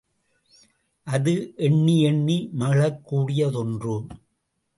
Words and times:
அது 1.07 1.53
எண்ணி, 1.57 2.01
எண்ணி 2.01 2.49
மகிழக் 2.53 3.01
கூடியதொன்று. 3.11 4.07